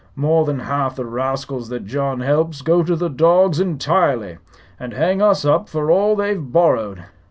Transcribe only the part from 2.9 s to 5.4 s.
the dogs entirely, and hang